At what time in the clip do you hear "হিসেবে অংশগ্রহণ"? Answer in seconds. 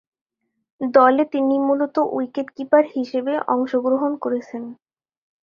2.95-4.11